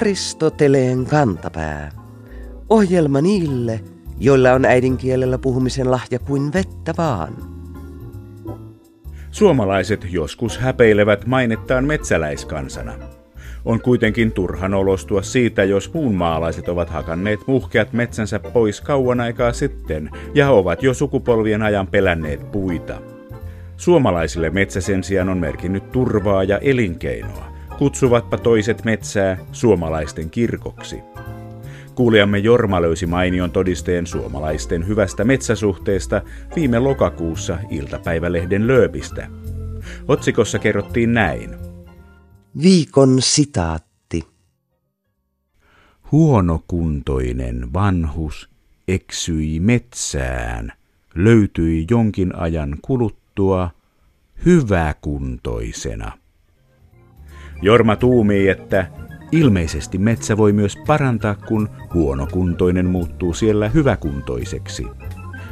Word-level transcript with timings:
Aristoteleen 0.00 1.06
kantapää. 1.06 1.90
Ohjelma 2.68 3.20
niille, 3.20 3.80
joilla 4.18 4.52
on 4.52 4.64
äidinkielellä 4.64 5.38
puhumisen 5.38 5.90
lahja 5.90 6.18
kuin 6.18 6.52
vettä 6.52 6.94
vaan. 6.98 7.36
Suomalaiset 9.30 10.06
joskus 10.10 10.58
häpeilevät 10.58 11.26
mainettaan 11.26 11.84
metsäläiskansana. 11.84 12.92
On 13.64 13.80
kuitenkin 13.80 14.32
turhan 14.32 14.74
olostua 14.74 15.22
siitä, 15.22 15.64
jos 15.64 15.94
muunmaalaiset 15.94 16.68
ovat 16.68 16.90
hakanneet 16.90 17.40
muhkeat 17.46 17.92
metsänsä 17.92 18.38
pois 18.38 18.80
kauan 18.80 19.20
aikaa 19.20 19.52
sitten 19.52 20.10
ja 20.34 20.50
ovat 20.50 20.82
jo 20.82 20.94
sukupolvien 20.94 21.62
ajan 21.62 21.86
pelänneet 21.86 22.52
puita. 22.52 23.00
Suomalaisille 23.76 24.50
metsä 24.50 24.80
sen 24.80 25.04
sijaan 25.04 25.28
on 25.28 25.38
merkinnyt 25.38 25.92
turvaa 25.92 26.44
ja 26.44 26.58
elinkeinoa. 26.58 27.49
Kutsuvatpa 27.80 28.38
toiset 28.38 28.84
metsää 28.84 29.36
suomalaisten 29.52 30.30
kirkoksi. 30.30 31.02
Kuulijamme 31.94 32.38
Jorma 32.38 32.82
löysi 32.82 33.06
mainion 33.06 33.50
todisteen 33.50 34.06
suomalaisten 34.06 34.86
hyvästä 34.86 35.24
metsäsuhteesta 35.24 36.22
viime 36.56 36.78
lokakuussa 36.78 37.58
iltapäivälehden 37.70 38.66
lööpistä. 38.66 39.28
Otsikossa 40.08 40.58
kerrottiin 40.58 41.14
näin. 41.14 41.56
Viikon 42.62 43.22
sitaatti. 43.22 44.24
Huonokuntoinen 46.12 47.72
vanhus 47.72 48.50
eksyi 48.88 49.60
metsään, 49.60 50.72
löytyi 51.14 51.86
jonkin 51.90 52.36
ajan 52.36 52.76
kuluttua 52.82 53.70
hyväkuntoisena. 54.44 56.19
Jorma 57.62 57.96
tuumii, 57.96 58.48
että 58.48 58.86
ilmeisesti 59.32 59.98
metsä 59.98 60.36
voi 60.36 60.52
myös 60.52 60.76
parantaa, 60.86 61.34
kun 61.34 61.68
huonokuntoinen 61.94 62.86
muuttuu 62.86 63.34
siellä 63.34 63.68
hyväkuntoiseksi. 63.68 64.86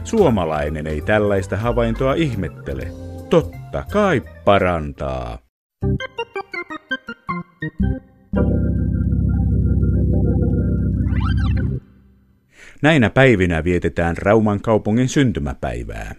Suomalainen 0.05 0.87
ei 0.87 1.01
tällaista 1.01 1.57
havaintoa 1.57 2.15
ihmettele. 2.15 2.89
Totta 3.31 3.85
kai 3.93 4.23
parantaa. 4.45 5.39
Näinä 12.83 13.11
päivinä 13.11 13.65
vietetään 13.65 14.17
Rauman 14.17 14.61
kaupungin 14.61 15.09
syntymäpäivää. 15.09 16.15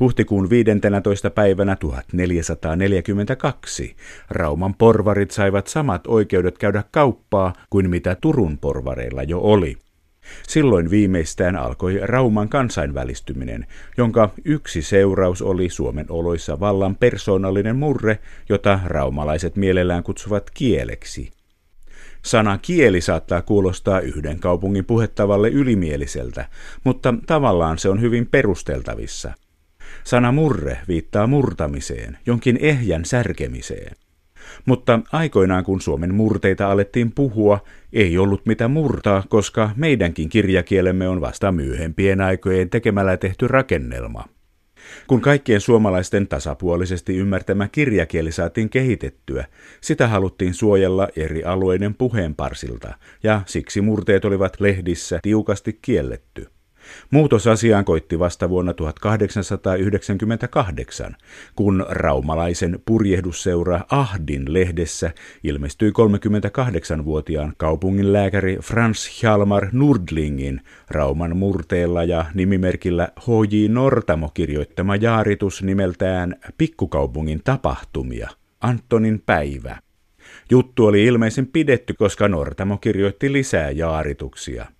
Huhtikuun 0.00 0.50
15. 0.50 1.30
päivänä 1.30 1.76
1442 1.76 3.96
Rauman 4.30 4.74
porvarit 4.74 5.30
saivat 5.30 5.66
samat 5.66 6.06
oikeudet 6.06 6.58
käydä 6.58 6.84
kauppaa 6.90 7.52
kuin 7.70 7.90
mitä 7.90 8.16
Turun 8.20 8.58
porvareilla 8.58 9.22
jo 9.22 9.40
oli. 9.40 9.76
Silloin 10.48 10.90
viimeistään 10.90 11.56
alkoi 11.56 12.00
Rauman 12.02 12.48
kansainvälistyminen, 12.48 13.66
jonka 13.96 14.30
yksi 14.44 14.82
seuraus 14.82 15.42
oli 15.42 15.68
Suomen 15.68 16.06
oloissa 16.08 16.60
vallan 16.60 16.96
persoonallinen 16.96 17.76
murre, 17.76 18.18
jota 18.48 18.80
raumalaiset 18.84 19.56
mielellään 19.56 20.02
kutsuvat 20.02 20.50
kieleksi. 20.50 21.30
Sana 22.24 22.58
kieli 22.58 23.00
saattaa 23.00 23.42
kuulostaa 23.42 24.00
yhden 24.00 24.40
kaupungin 24.40 24.84
puhettavalle 24.84 25.48
ylimieliseltä, 25.48 26.48
mutta 26.84 27.14
tavallaan 27.26 27.78
se 27.78 27.88
on 27.88 28.00
hyvin 28.00 28.26
perusteltavissa– 28.26 29.32
Sana 30.06 30.32
murre 30.32 30.78
viittaa 30.88 31.26
murtamiseen, 31.26 32.18
jonkin 32.26 32.58
ehjän 32.60 33.04
särkemiseen. 33.04 33.96
Mutta 34.66 35.00
aikoinaan 35.12 35.64
kun 35.64 35.80
Suomen 35.80 36.14
murteita 36.14 36.70
alettiin 36.70 37.12
puhua, 37.12 37.58
ei 37.92 38.18
ollut 38.18 38.46
mitä 38.46 38.68
murtaa, 38.68 39.24
koska 39.28 39.70
meidänkin 39.76 40.28
kirjakielemme 40.28 41.08
on 41.08 41.20
vasta 41.20 41.52
myöhempien 41.52 42.20
aikojen 42.20 42.70
tekemällä 42.70 43.16
tehty 43.16 43.48
rakennelma. 43.48 44.24
Kun 45.06 45.20
kaikkien 45.20 45.60
suomalaisten 45.60 46.28
tasapuolisesti 46.28 47.16
ymmärtämä 47.16 47.68
kirjakieli 47.68 48.32
saatiin 48.32 48.70
kehitettyä, 48.70 49.44
sitä 49.80 50.08
haluttiin 50.08 50.54
suojella 50.54 51.08
eri 51.16 51.44
alueiden 51.44 51.94
puheenparsilta, 51.94 52.94
ja 53.22 53.42
siksi 53.46 53.80
murteet 53.80 54.24
olivat 54.24 54.60
lehdissä 54.60 55.18
tiukasti 55.22 55.78
kielletty. 55.82 56.55
Muutos 57.10 57.46
asiaan 57.46 57.84
koitti 57.84 58.18
vasta 58.18 58.48
vuonna 58.48 58.74
1898, 58.74 61.16
kun 61.56 61.86
raumalaisen 61.88 62.78
purjehdusseura 62.86 63.80
Ahdin 63.90 64.52
lehdessä 64.52 65.10
ilmestyi 65.44 65.90
38-vuotiaan 65.90 67.52
kaupungin 67.56 68.12
lääkäri 68.12 68.58
Frans 68.62 69.22
Hjalmar 69.22 69.68
Nordlingin 69.72 70.60
Rauman 70.90 71.36
murteella 71.36 72.04
ja 72.04 72.24
nimimerkillä 72.34 73.08
H.J. 73.20 73.68
Nortamo 73.68 74.30
kirjoittama 74.34 74.96
jaaritus 74.96 75.62
nimeltään 75.62 76.34
Pikkukaupungin 76.58 77.40
tapahtumia, 77.44 78.28
Antonin 78.60 79.22
päivä. 79.26 79.78
Juttu 80.50 80.86
oli 80.86 81.04
ilmeisen 81.04 81.46
pidetty, 81.46 81.94
koska 81.94 82.28
Nortamo 82.28 82.78
kirjoitti 82.78 83.32
lisää 83.32 83.70
jaarituksia– 83.70 84.66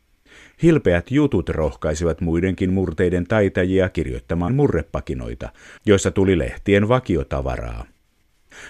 Hilpeät 0.62 1.10
jutut 1.10 1.48
rohkaisivat 1.48 2.20
muidenkin 2.20 2.72
murteiden 2.72 3.26
taitajia 3.26 3.88
kirjoittamaan 3.88 4.54
murrepakinoita, 4.54 5.48
joissa 5.86 6.10
tuli 6.10 6.38
lehtien 6.38 6.88
vakiotavaraa. 6.88 7.84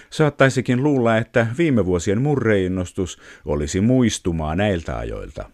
Saattaisikin 0.09 0.83
luulla, 0.83 1.17
että 1.17 1.47
viime 1.57 1.85
vuosien 1.85 2.21
murreinnostus 2.21 3.19
olisi 3.45 3.81
muistumaa 3.81 4.55
näiltä 4.55 4.97
ajoilta. 4.97 5.49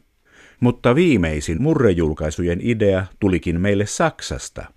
Mutta 0.60 0.96
viimeisin 0.96 1.62
murrejulkaisujen 1.62 2.60
idea 2.62 3.06
tulikin 3.20 3.62
meille 3.62 3.86
Saksasta– 3.86 4.66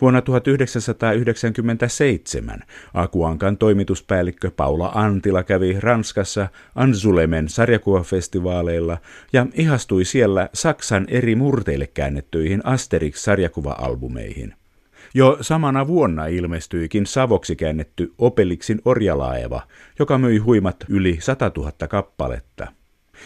Vuonna 0.00 0.22
1997 0.22 2.60
Akuankan 2.94 3.58
toimituspäällikkö 3.58 4.50
Paula 4.50 4.92
Antila 4.94 5.42
kävi 5.42 5.76
Ranskassa 5.80 6.48
Anzulemen 6.74 7.48
sarjakuvafestivaaleilla 7.48 8.98
ja 9.32 9.46
ihastui 9.54 10.04
siellä 10.04 10.48
Saksan 10.54 11.06
eri 11.08 11.34
murteille 11.34 11.86
käännettyihin 11.86 12.66
Asterix-sarjakuva-albumeihin. 12.66 14.54
Jo 15.14 15.38
samana 15.40 15.86
vuonna 15.86 16.26
ilmestyikin 16.26 17.06
savoksi 17.06 17.56
käännetty 17.56 18.12
Opeliksin 18.18 18.80
orjalaeva, 18.84 19.62
joka 19.98 20.18
myi 20.18 20.38
huimat 20.38 20.76
yli 20.88 21.18
100 21.20 21.50
000 21.56 21.72
kappaletta. 21.88 22.75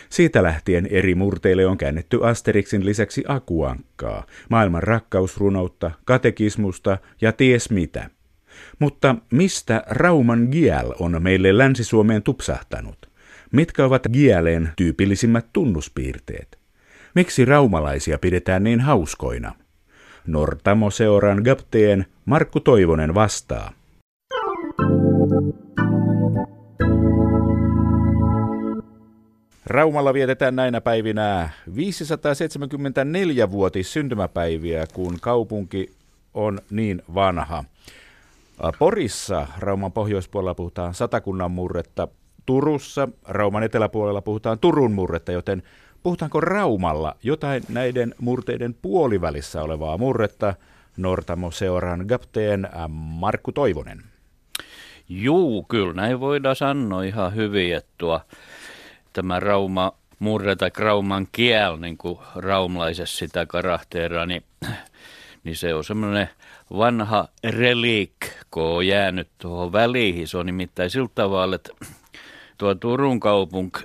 Siitä 0.09 0.43
lähtien 0.43 0.87
eri 0.91 1.15
murteille 1.15 1.67
on 1.67 1.79
käännetty 1.79 2.25
Asterixin 2.25 2.87
lisäksi 2.87 3.25
akuankkaa, 3.29 4.27
maailman 4.49 4.83
rakkausrunoutta, 4.83 5.91
katekismusta 6.05 6.99
ja 7.21 7.33
ties 7.33 7.71
mitä. 7.71 8.11
Mutta 8.79 9.17
mistä 9.33 9.83
Rauman 9.87 10.49
Giel 10.51 10.93
on 10.99 11.23
meille 11.23 11.59
Länsi-Suomeen 11.59 12.23
tupsahtanut? 12.23 13.11
Mitkä 13.53 13.85
ovat 13.85 14.03
Gieleen 14.13 14.69
tyypillisimmät 14.77 15.47
tunnuspiirteet? 15.53 16.59
Miksi 17.15 17.45
raumalaisia 17.45 18.19
pidetään 18.19 18.65
niin 18.65 18.81
hauskoina? 18.81 19.55
Nortamo 20.27 20.91
Seoran 20.91 21.43
Gapteen 21.43 22.07
Markku 22.25 22.61
Toivonen 22.61 23.15
vastaa. 23.15 23.73
Raumalla 29.71 30.15
vietetään 30.15 30.57
näinä 30.57 30.81
päivinä 30.81 31.51
574-vuotis 31.69 33.93
syntymäpäiviä, 33.93 34.87
kun 34.95 35.17
kaupunki 35.21 35.91
on 36.35 36.59
niin 36.71 37.03
vanha. 37.15 37.65
Porissa 38.79 39.47
Rauman 39.59 39.93
pohjoispuolella 39.93 40.55
puhutaan 40.55 40.95
satakunnan 40.95 41.51
murretta, 41.51 42.09
Turussa 42.47 43.09
Rauman 43.29 43.63
eteläpuolella 43.63 44.23
puhutaan 44.23 44.59
Turun 44.59 44.93
murretta, 44.93 45.33
joten 45.33 45.63
puhutaanko 46.03 46.41
Raumalla 46.41 47.17
jotain 47.23 47.63
näiden 47.69 48.15
murteiden 48.21 48.75
puolivälissä 48.83 49.63
olevaa 49.63 49.99
murretta? 49.99 50.55
Nortamo 50.97 51.51
Seoran 51.51 52.05
Gapteen 52.09 52.69
Markku 52.89 53.53
Toivonen. 53.53 54.03
Juu, 55.09 55.63
kyllä 55.63 55.93
näin 55.93 56.21
voidaan 56.21 56.57
sanoa 56.57 57.03
ihan 57.03 57.35
hyvin, 57.35 57.77
että 57.77 57.93
tuo 57.99 58.21
tämä 59.13 59.41
Rauma 59.41 59.93
murre 60.19 60.57
tai 60.57 60.71
Rauman 60.79 61.29
kiel, 61.33 61.77
niin 61.77 61.97
kuin 61.97 62.19
raumlaisessa 62.35 63.19
sitä 63.19 63.47
karakteeraa, 63.47 64.27
niin, 64.27 64.43
niin 65.45 65.57
se 65.57 65.75
on 65.75 65.85
semmoinen 65.85 66.31
vanha 66.77 67.29
relik, 67.45 68.15
kun 68.51 68.63
on 68.63 68.87
jäänyt 68.87 69.29
tuohon 69.39 69.73
väliin. 69.73 70.29
Se 70.29 70.39
on 70.39 70.47
nimittäin 70.47 70.91
sillä 70.91 71.09
tavalla, 71.15 71.57
että 71.57 71.73
tuo 72.59 72.75
Turun 72.75 73.21
kaupunk, 73.21 73.79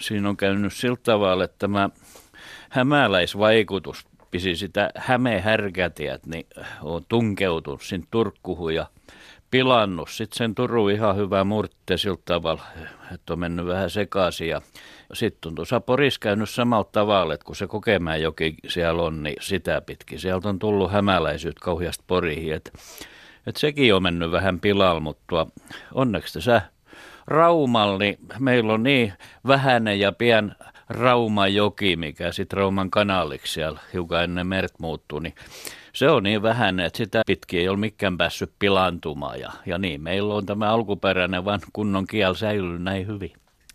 siinä 0.00 0.28
on 0.28 0.36
käynyt 0.36 0.72
sillä 0.72 0.98
tavalla, 1.02 1.44
että 1.44 1.56
tämä 1.58 1.90
hämäläisvaikutus 2.70 4.06
pisi 4.30 4.56
sitä 4.56 4.90
hämehärkätiät, 4.96 6.26
niin 6.26 6.46
on 6.82 7.04
tunkeutunut 7.08 7.82
sinne 7.82 8.06
Turkkuhun 8.10 8.74
ja 8.74 8.86
pilannut. 9.50 10.10
Sitten 10.10 10.36
sen 10.38 10.54
Turu 10.54 10.88
ihan 10.88 11.16
hyvä 11.16 11.44
murtte 11.44 11.96
sillä 11.96 12.18
tavalla, 12.24 12.62
että 13.14 13.32
on 13.32 13.38
mennyt 13.38 13.66
vähän 13.66 13.90
sekaisin. 13.90 14.48
Ja 14.48 14.60
sitten 15.12 15.48
on 15.48 15.54
tuossa 15.54 15.80
Poris 15.80 16.18
käynyt 16.18 16.50
samalla 16.50 16.88
tavalla, 16.92 17.34
että 17.34 17.44
kun 17.44 17.56
se 17.56 17.68
joki 18.20 18.54
siellä 18.68 19.02
on, 19.02 19.22
niin 19.22 19.36
sitä 19.40 19.80
pitkin. 19.80 20.18
Sieltä 20.18 20.48
on 20.48 20.58
tullut 20.58 20.92
hämäläisyyt 20.92 21.58
kauheasti 21.58 22.04
Poriin, 22.06 22.54
että 22.54 22.70
et 23.46 23.56
sekin 23.56 23.94
on 23.94 24.02
mennyt 24.02 24.30
vähän 24.32 24.60
pilalla, 24.60 25.00
mutta 25.00 25.46
onneksi 25.94 26.34
tässä 26.34 26.62
Raumalla, 27.26 27.98
niin 27.98 28.18
meillä 28.38 28.72
on 28.72 28.82
niin 28.82 29.12
vähäinen 29.46 30.00
ja 30.00 30.12
pien 30.12 30.54
Raumajoki, 30.90 31.96
mikä 31.96 32.32
sitten 32.32 32.56
Rauman 32.56 32.90
kanaaliksi 32.90 33.52
siellä 33.52 33.80
hiukan 33.92 34.24
ennen 34.24 34.46
mert 34.46 34.78
muuttuu, 34.78 35.18
niin 35.18 35.34
se 35.92 36.10
on 36.10 36.22
niin 36.22 36.42
vähän, 36.42 36.80
että 36.80 36.96
sitä 36.96 37.22
pitkin 37.26 37.60
ei 37.60 37.68
ole 37.68 37.78
mikään 37.78 38.16
päässyt 38.18 38.52
pilantumaan. 38.58 39.40
Ja, 39.40 39.52
ja 39.66 39.78
niin, 39.78 40.02
meillä 40.02 40.34
on 40.34 40.46
tämä 40.46 40.72
alkuperäinen 40.72 41.44
vaan 41.44 41.60
kunnon 41.72 42.06
kiel 42.06 42.34
säilynyt 42.34 42.82
näin 42.82 43.06
hyvin. 43.06 43.32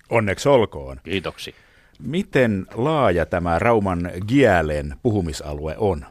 Onneksi 0.09 0.49
olkoon. 0.49 0.99
Kiitoksi. 1.03 1.55
Miten 1.99 2.65
laaja 2.73 3.25
tämä 3.25 3.59
Rauman 3.59 4.11
Gielen 4.27 4.95
puhumisalue 5.03 5.75
on? 5.77 6.05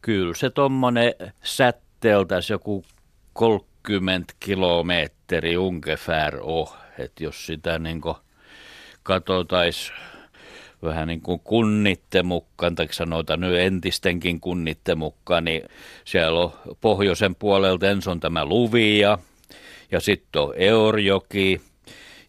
Kyllä 0.00 0.34
se 0.34 0.50
tuommoinen 0.50 1.14
sätteeltäisi 1.42 2.52
joku 2.52 2.84
30 3.32 4.34
kilometri 4.40 5.56
ungefär 5.56 6.36
on. 6.40 6.66
Että 6.98 7.24
jos 7.24 7.46
sitä 7.46 7.78
niin 7.78 8.00
katsotaisi 9.02 9.92
vähän 10.84 11.08
niin 11.08 11.20
kuin 11.20 11.40
kunnitte 11.44 12.22
mukaan, 12.22 12.74
tai 12.74 12.88
sanotaan 12.90 13.40
nyt 13.40 13.58
entistenkin 13.58 14.40
kunnitte 14.40 14.94
mukaan, 14.94 15.44
niin 15.44 15.62
siellä 16.04 16.40
on 16.40 16.52
pohjoisen 16.80 17.34
puolelta 17.34 17.90
ensin 17.90 18.10
on 18.10 18.20
tämä 18.20 18.44
Luvia, 18.44 19.18
ja 19.92 20.00
sitten 20.00 20.42
on 20.42 20.54
Eorjoki, 20.56 21.60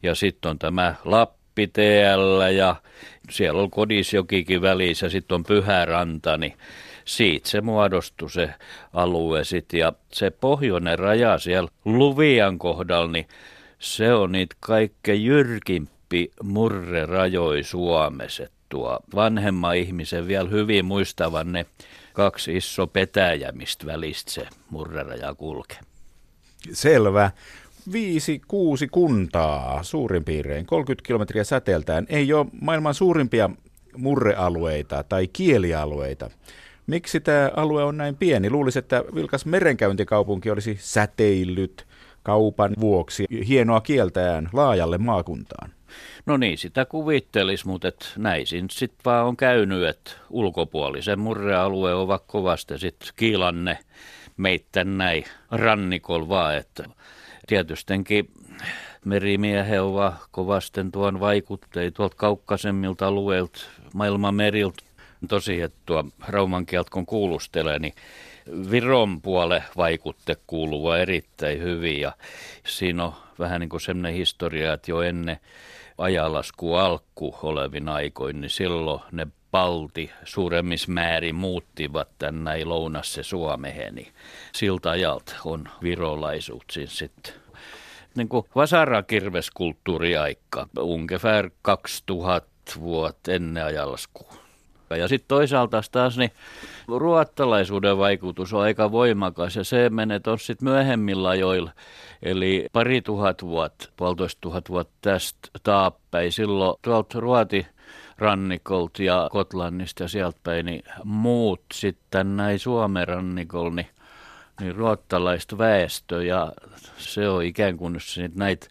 ja 0.03 0.15
sitten 0.15 0.49
on 0.49 0.59
tämä 0.59 0.95
Lappi 1.05 1.67
TL, 1.67 2.51
ja 2.55 2.75
siellä 3.29 3.61
on 3.61 3.71
Kodisjokikin 3.71 4.61
välissä, 4.61 5.09
sitten 5.09 5.35
on 5.35 5.43
Pyhäranta, 5.43 6.37
niin 6.37 6.53
siitä 7.05 7.49
se 7.49 7.61
muodostui 7.61 8.29
se 8.29 8.49
alue 8.93 9.43
sitten. 9.43 9.79
Ja 9.79 9.93
se 10.13 10.31
pohjoinen 10.31 10.99
raja 10.99 11.37
siellä 11.37 11.69
Luvian 11.85 12.59
kohdalla, 12.59 13.11
niin 13.11 13.27
se 13.79 14.13
on 14.13 14.31
niitä 14.31 14.55
kaikkein 14.59 15.25
jyrkimpiä 15.25 15.94
Lappi 16.05 16.31
murre 16.43 17.05
rajoi 17.05 17.63
Suomessa. 17.63 18.47
Tuo 18.69 18.99
vanhemma 19.15 19.73
ihmisen 19.73 20.27
vielä 20.27 20.49
hyvin 20.49 20.85
muistavan 20.85 21.51
ne 21.51 21.65
kaksi 22.13 22.57
iso 22.57 22.87
petäjä, 22.87 23.51
mistä 23.51 23.85
välistä 23.85 24.31
se 24.31 24.47
murreraja 24.69 25.35
kulkee. 25.35 25.79
Selvä. 26.71 27.31
Viisi, 27.91 28.41
kuusi 28.47 28.87
kuntaa 28.87 29.83
suurin 29.83 30.23
piirtein, 30.23 30.65
30 30.65 31.07
kilometriä 31.07 31.43
säteeltään. 31.43 32.05
Ei 32.09 32.33
ole 32.33 32.45
maailman 32.61 32.93
suurimpia 32.93 33.49
murrealueita 33.97 35.03
tai 35.03 35.27
kielialueita. 35.27 36.29
Miksi 36.87 37.19
tämä 37.19 37.51
alue 37.55 37.83
on 37.83 37.97
näin 37.97 38.15
pieni? 38.15 38.49
Luulisi, 38.49 38.79
että 38.79 39.03
vilkas 39.15 39.45
merenkäyntikaupunki 39.45 40.51
olisi 40.51 40.77
säteillyt 40.79 41.87
kaupan 42.23 42.73
vuoksi 42.79 43.25
hienoa 43.47 43.81
kieltään 43.81 44.49
laajalle 44.53 44.97
maakuntaan. 44.97 45.74
No 46.25 46.37
niin, 46.37 46.57
sitä 46.57 46.85
kuvittelis, 46.85 47.65
mutta 47.65 47.87
et 47.87 48.13
näin 48.17 48.45
sitten 48.47 49.01
vaan 49.05 49.25
on 49.25 49.37
käynyt, 49.37 49.83
että 49.83 50.11
ulkopuolisen 50.29 51.19
murrealue 51.19 51.93
ovat 51.93 52.23
kovasti 52.27 52.79
sitten 52.79 53.09
kiilanne 53.15 53.79
meitten 54.37 54.97
näin 54.97 55.23
rannikol 55.51 56.27
vaan, 56.27 56.57
että 56.57 56.83
tietystenkin 57.47 58.31
merimiehen 59.05 59.81
ovat 59.81 60.15
kovasten 60.31 60.91
tuon 60.91 61.19
vaikutteita 61.19 61.95
tuolta 61.95 62.15
kaukkasemmilta 62.15 63.07
alueilta, 63.07 63.59
maailman 63.93 64.35
meriltä. 64.35 64.83
Tosi, 65.27 65.61
että 65.61 65.77
tuo 65.85 66.03
rauman 66.27 66.65
kielt 66.65 66.89
kun 66.89 67.05
kuulustelee, 67.05 67.79
niin 67.79 67.93
Viron 68.71 69.21
puole 69.21 69.63
vaikutte 69.77 70.37
kuuluva 70.47 70.97
erittäin 70.97 71.61
hyvin 71.61 71.99
ja 71.99 72.11
siinä 72.65 73.05
on 73.05 73.13
vähän 73.39 73.61
niin 73.61 73.69
kuin 73.69 73.81
sellainen 73.81 74.13
historia, 74.13 74.73
että 74.73 74.91
jo 74.91 75.01
ennen 75.01 75.37
ajalasku 75.97 76.75
alku 76.75 77.35
olevin 77.43 77.89
aikoin, 77.89 78.41
niin 78.41 78.49
silloin 78.49 79.01
ne 79.11 79.27
palti 79.51 80.11
suuremmissa 80.23 80.91
määrin 80.91 81.35
muuttivat 81.35 82.09
tänne 82.17 82.65
lounasse 82.65 83.23
Suomeen, 83.23 83.95
niin 83.95 84.13
siltä 84.55 84.89
ajalta 84.89 85.35
on 85.45 85.69
virolaisuut 85.83 86.65
siis 86.71 86.97
sitten 86.97 87.33
niin 88.15 88.29
kuin 88.29 88.45
vasarakirveskulttuuriaikka, 88.55 90.67
ungefär 90.79 91.49
2000 91.61 92.49
vuotta 92.79 93.31
ennen 93.31 93.65
ajalaskua. 93.65 94.44
Ja 94.89 95.07
sitten 95.07 95.27
toisaalta 95.27 95.81
taas 95.91 96.17
niin 96.17 96.31
ruottalaisuuden 96.87 97.97
vaikutus 97.97 98.53
on 98.53 98.61
aika 98.61 98.91
voimakas 98.91 99.55
ja 99.55 99.63
se 99.63 99.89
menee 99.89 100.19
tuossa 100.19 100.45
sitten 100.45 100.69
myöhemmillä 100.69 101.29
ajoilla. 101.29 101.71
Eli 102.23 102.67
pari 102.73 103.01
tuhat 103.01 103.41
vuotta, 103.41 103.89
puolitoista 103.97 104.41
tuhat 104.41 104.69
vuotta 104.69 104.93
tästä 105.01 105.49
taappäin. 105.63 106.31
Silloin 106.31 106.77
tuolta 106.81 107.19
Ruoti 107.19 107.67
rannikolta 108.17 109.03
ja 109.03 109.29
Kotlannista 109.31 110.03
ja 110.03 110.07
sieltä 110.07 110.39
päin, 110.43 110.65
niin 110.65 110.83
muut 111.03 111.61
sitten 111.73 112.37
näin 112.37 112.59
Suomen 112.59 113.07
rannikolla, 113.07 113.75
niin 113.75 113.87
niin 114.59 114.75
ruottalaista 114.75 115.57
väestö 115.57 116.23
ja 116.23 116.51
se 116.97 117.29
on 117.29 117.43
ikään 117.43 117.77
kuin 117.77 117.97
näitä 118.35 118.67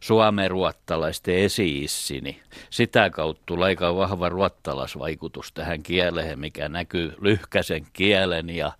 suomeruottalaisten 0.00 1.34
esi 1.34 1.86
niin 2.22 2.40
sitä 2.70 3.10
kautta 3.10 3.42
tulee 3.46 3.66
aika 3.66 3.96
vahva 3.96 4.28
ruottalaisvaikutus 4.28 5.52
tähän 5.52 5.82
kieleen, 5.82 6.38
mikä 6.38 6.68
näkyy 6.68 7.14
lyhkäisen 7.20 7.86
kielen 7.92 8.50
ja 8.50 8.72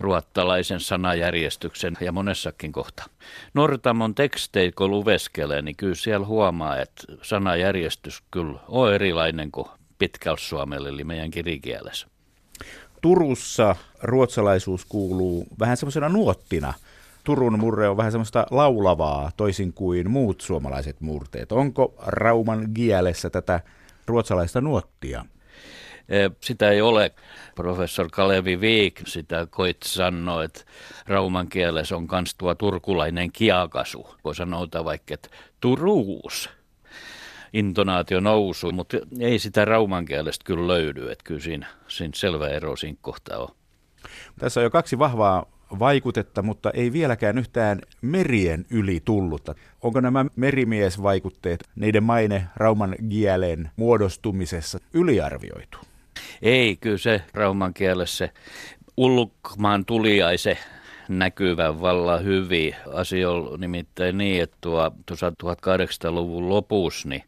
ruottalaisen 0.00 0.80
sanajärjestyksen 0.80 1.96
ja 2.00 2.12
monessakin 2.12 2.72
kohta. 2.72 3.04
Nortamon 3.54 4.14
teksteit, 4.14 4.74
kun 4.74 4.90
luveskelee, 4.90 5.62
niin 5.62 5.76
kyllä 5.76 5.94
siellä 5.94 6.26
huomaa, 6.26 6.80
että 6.80 7.02
sanajärjestys 7.22 8.22
kyllä 8.30 8.58
on 8.68 8.94
erilainen 8.94 9.50
kuin 9.50 9.68
pitkällä 9.98 10.38
suomelle, 10.40 10.88
eli 10.88 11.04
meidän 11.04 11.30
kirikielessä. 11.30 12.06
Turussa 13.02 13.76
ruotsalaisuus 14.02 14.84
kuuluu 14.84 15.46
vähän 15.58 15.76
semmoisena 15.76 16.08
nuottina. 16.08 16.74
Turun 17.28 17.58
murre 17.58 17.88
on 17.88 17.96
vähän 17.96 18.12
semmoista 18.12 18.46
laulavaa, 18.50 19.30
toisin 19.36 19.72
kuin 19.72 20.10
muut 20.10 20.40
suomalaiset 20.40 21.00
murteet. 21.00 21.52
Onko 21.52 21.94
Rauman 22.06 22.74
kielessä 22.74 23.30
tätä 23.30 23.60
ruotsalaista 24.06 24.60
nuottia? 24.60 25.24
E, 26.08 26.30
sitä 26.40 26.70
ei 26.70 26.80
ole. 26.80 27.14
Professor 27.54 28.08
Kalevi 28.12 28.60
Viik 28.60 29.00
sitä 29.06 29.46
koit 29.50 29.76
sanoa, 29.82 30.44
että 30.44 30.60
rauman 31.06 31.48
kielessä 31.48 31.96
on 31.96 32.08
myös 32.12 32.34
tuo 32.34 32.54
turkulainen 32.54 33.32
kiakasu. 33.32 34.06
Voi 34.24 34.34
sanoa 34.34 34.84
vaikka, 34.84 35.14
että 35.14 35.28
Turuus 35.60 36.50
intonaatio 37.52 38.20
nousu, 38.20 38.72
mutta 38.72 38.96
ei 39.20 39.38
sitä 39.38 39.64
rauman 39.64 40.04
kielestä 40.04 40.44
kyllä 40.44 40.66
löydy, 40.66 41.10
että 41.10 41.24
kyllä 41.24 41.40
siinä, 41.40 41.66
siinä 41.88 42.12
selvä 42.14 42.48
ero 42.48 42.76
siinä 42.76 42.98
kohtaa 43.00 43.38
on. 43.38 43.48
Tässä 44.38 44.60
on 44.60 44.64
jo 44.64 44.70
kaksi 44.70 44.98
vahvaa 44.98 45.57
vaikutetta, 45.78 46.42
mutta 46.42 46.70
ei 46.70 46.92
vieläkään 46.92 47.38
yhtään 47.38 47.80
merien 48.02 48.66
yli 48.70 49.00
tullutta. 49.04 49.54
Onko 49.82 50.00
nämä 50.00 50.24
merimiesvaikutteet, 50.36 51.64
niiden 51.76 52.02
maine 52.02 52.44
rauman 52.56 52.94
kielen 53.10 53.70
muodostumisessa 53.76 54.78
yliarvioitu? 54.94 55.78
Ei, 56.42 56.76
kyllä 56.76 56.98
se 56.98 57.22
rauman 57.34 57.74
kielessä 57.74 58.28
ulkomaan 58.96 59.84
tuliaise 59.84 60.58
näkyvän 61.08 61.80
valla 61.80 62.18
hyvin. 62.18 62.74
Asia 62.92 63.30
on 63.30 63.60
nimittäin 63.60 64.18
niin, 64.18 64.42
että 64.42 64.56
tuo, 64.60 64.92
tuossa 65.06 65.30
1800-luvun 65.30 66.48
lopussa 66.48 67.08
niin 67.08 67.24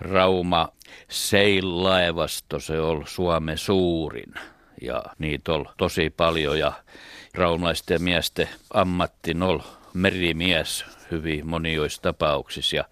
Rauma 0.00 0.68
Seil-laivasto, 1.08 2.60
se 2.60 2.80
on 2.80 3.04
Suomen 3.06 3.58
suurin 3.58 4.34
ja 4.82 5.02
niitä 5.18 5.52
on 5.52 5.66
tosi 5.76 6.10
paljon 6.10 6.58
ja 6.58 6.72
raumaisten 7.38 8.02
miesten 8.02 8.48
ammattin 8.74 9.42
on 9.42 9.62
merimies 9.94 10.84
hyvin 11.10 11.46
monioissa 11.46 12.02
tapauksissa 12.02 12.76
ja 12.76 12.84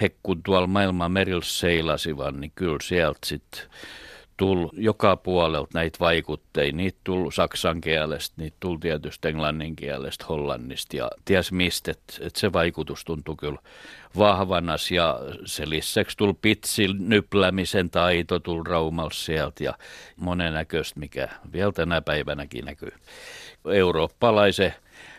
he 0.00 0.10
kun 0.22 0.42
tuolla 0.42 0.66
maailman 0.66 1.12
merillä 1.12 1.44
seilasivat, 1.44 2.36
niin 2.36 2.52
kyllä 2.54 2.78
sieltä 2.82 3.18
sitten 3.24 3.62
tuli 4.40 4.68
joka 4.72 5.16
puolelta 5.16 5.70
näitä 5.74 5.98
vaikutteita. 6.00 6.76
Niitä 6.76 6.98
tuli 7.04 7.32
saksan 7.32 7.80
kielestä, 7.80 8.34
niitä 8.36 8.56
tuli 8.60 8.78
tietysti 8.78 9.28
englannin 9.28 9.76
kielestä, 9.76 10.24
hollannista 10.28 10.96
ja 10.96 11.10
ties 11.24 11.52
mistä, 11.52 11.90
että 11.90 12.14
et 12.20 12.36
se 12.36 12.52
vaikutus 12.52 13.04
tuntui 13.04 13.36
kyllä 13.38 13.58
vahvana 14.18 14.76
ja 14.90 15.20
se 15.44 15.70
lisäksi 15.70 16.16
tuli 16.16 16.34
pitsin 16.42 17.08
nyplämisen 17.08 17.90
taito, 17.90 18.38
tuli 18.38 18.64
Raumalta 18.66 19.14
sieltä 19.14 19.64
ja 19.64 19.74
monennäköistä, 20.16 21.00
mikä 21.00 21.28
vielä 21.52 21.72
tänä 21.72 22.00
päivänäkin 22.00 22.64
näkyy. 22.64 22.92
Eurooppalaisen 23.64 24.74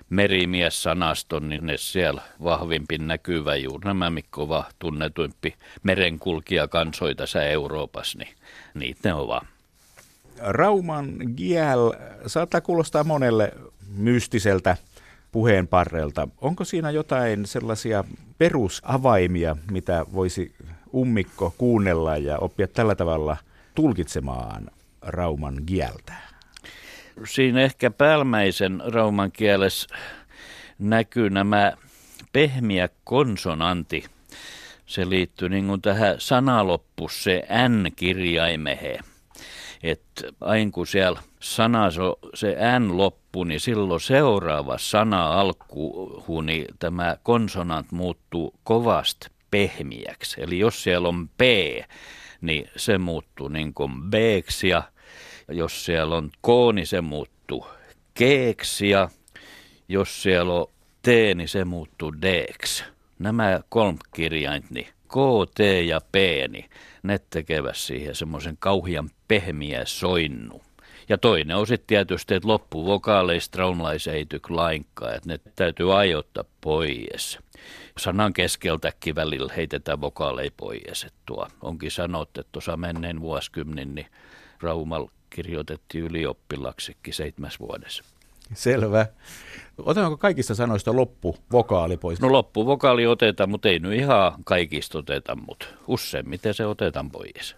merimies-sanaston, 0.10 1.50
niin 1.50 1.66
ne 1.66 1.78
siellä 1.78 2.22
vahvimpin 2.44 3.08
näkyvä 3.08 3.56
juuri 3.56 3.86
nämä, 3.86 4.10
mitkä 4.10 4.42
ovat 4.42 4.76
tunnetuimpi 4.80 5.56
merenkulkija 5.84 6.68
kansoita 6.68 7.24
tässä 7.24 7.44
Euroopassa, 7.44 8.18
niin 8.18 8.36
niitä 8.74 9.10
ne 9.10 9.14
ovat. 9.14 9.44
Rauman 10.38 11.16
giel 11.36 11.94
saattaa 12.28 12.62
kuulostaa 12.62 13.04
monelle 13.04 13.54
mystiseltä 13.96 14.78
puheen 15.32 15.68
parrelta. 15.68 16.28
Onko 16.42 16.66
siinä 16.66 16.92
jotain 16.92 17.46
sellaisia 17.46 18.04
perusavaimia, 18.38 19.56
mitä 19.72 20.06
voisi 20.14 20.56
ummikko 20.94 21.54
kuunnella 21.58 22.18
ja 22.18 22.38
oppia 22.38 22.68
tällä 22.68 22.96
tavalla 22.96 23.38
tulkitsemaan 23.76 24.68
Rauman 25.02 25.66
kieltä? 25.66 26.31
Siinä 27.26 27.62
ehkä 27.62 27.92
päälmäisen 27.92 28.82
Rauman 28.94 29.32
kielessä 29.32 29.96
näkyy 30.80 31.30
nämä 31.30 31.74
pehmiä 32.34 32.90
konsonanti. 33.04 34.04
Se 34.86 35.10
liittyy 35.10 35.50
niin 35.50 35.68
kuin 35.68 35.82
tähän 35.82 36.16
sanaloppu 36.18 37.10
se 37.10 37.44
n-kirjaimeen. 37.70 39.00
Että 39.84 40.22
aina 40.42 40.72
kun 40.72 40.88
siellä 40.88 41.22
sana 41.40 41.90
se 42.34 42.56
n 42.80 42.98
loppu, 42.98 43.44
niin 43.44 43.60
silloin 43.60 44.02
seuraava 44.02 44.78
sana 44.78 45.40
alkuun, 45.40 46.46
niin 46.46 46.66
tämä 46.80 47.18
konsonant 47.24 47.92
muuttuu 47.92 48.54
kovasti 48.64 49.28
pehmiäksi. 49.52 50.42
Eli 50.42 50.60
jos 50.60 50.84
siellä 50.84 51.08
on 51.08 51.30
p, 51.30 51.42
niin 52.42 52.70
se 52.76 52.98
muuttuu 52.98 53.48
niin 53.48 53.74
kuin 53.74 53.92
b 54.02 54.14
ja 54.70 54.84
jos 55.52 55.86
siellä 55.86 56.16
on 56.16 56.30
k, 56.42 56.48
niin 56.74 56.88
se 56.88 57.02
muuttuu 57.02 57.66
keeksi 58.14 58.90
ja 58.90 59.10
jos 59.90 60.24
siellä 60.24 60.54
on 60.54 60.68
t, 61.02 61.08
niin 61.36 61.50
se 61.50 61.66
muuttuu 61.66 62.14
d. 62.22 62.46
Nämä 63.20 63.60
kolme 63.70 64.00
kirjaint, 64.16 64.72
niin 64.72 64.88
K, 65.08 65.14
T 65.56 65.60
ja 65.86 66.02
P, 66.12 66.16
niin 66.50 66.70
ne 67.04 67.20
tekevät 67.30 67.76
siihen 67.76 68.16
semmoisen 68.16 68.58
kauhian 68.60 69.10
pehmiä 69.28 69.86
soinnu. 69.86 70.62
Ja 71.10 71.18
toinen 71.18 71.58
on 71.58 71.68
sitten 71.68 71.88
tietysti, 71.88 72.34
että 72.34 72.48
loppuvokaaleista 72.48 73.52
traumlaisia 73.52 74.14
ei 74.14 74.26
tyk 74.26 74.50
lainkaan, 74.50 75.16
että 75.16 75.30
ne 75.30 75.40
täytyy 75.56 76.00
ajoittaa 76.00 76.44
pois. 76.62 77.40
Sanan 77.98 78.34
keskeltäkin 78.34 79.16
välillä 79.16 79.54
heitetään 79.58 80.02
vokaaleja 80.02 80.52
pois. 80.58 81.04
Että 81.04 81.20
tuo 81.26 81.48
onkin 81.62 81.92
sanottu, 81.92 82.40
että 82.40 82.52
tuossa 82.52 82.78
menneen 82.78 83.22
vuosikymmen 83.22 83.96
niin 83.96 84.08
Raumal 84.62 85.08
kirjoitettiin 85.36 86.04
ylioppilaksikin 86.04 87.14
seitsemäs 87.14 87.60
vuodessa. 87.60 88.04
Selvä. 88.54 89.06
Otetaanko 89.78 90.18
kaikista 90.18 90.56
sanoista 90.56 90.96
loppuvokaali 90.96 91.98
pois? 91.98 92.22
No 92.22 92.32
loppuvokaali 92.32 93.08
otetaan, 93.08 93.50
mutta 93.50 93.70
ei 93.70 93.80
nyt 93.80 93.94
ihan 93.94 94.34
kaikista 94.44 94.98
oteta, 94.98 95.36
mutta 95.36 95.66
useimmiten 95.88 96.54
se 96.54 96.66
otetaan 96.66 97.12
pois. 97.12 97.56